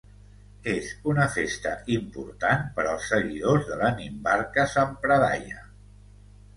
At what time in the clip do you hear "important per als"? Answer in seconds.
1.97-3.13